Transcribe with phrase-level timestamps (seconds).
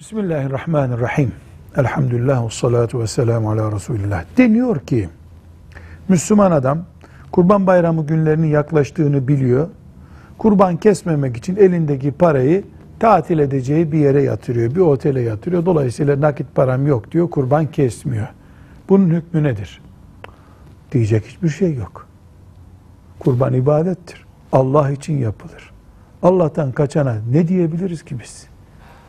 [0.00, 1.32] Bismillahirrahmanirrahim.
[1.76, 4.24] Elhamdülillah ve salatu ve selamu ala Resulillah.
[4.36, 5.08] Deniyor ki,
[6.08, 6.84] Müslüman adam
[7.32, 9.68] kurban bayramı günlerinin yaklaştığını biliyor.
[10.38, 12.64] Kurban kesmemek için elindeki parayı
[12.98, 15.66] tatil edeceği bir yere yatırıyor, bir otele yatırıyor.
[15.66, 18.28] Dolayısıyla nakit param yok diyor, kurban kesmiyor.
[18.88, 19.82] Bunun hükmü nedir?
[20.92, 22.06] Diyecek hiçbir şey yok.
[23.18, 24.26] Kurban ibadettir.
[24.52, 25.70] Allah için yapılır.
[26.22, 28.55] Allah'tan kaçana ne diyebiliriz ki biz?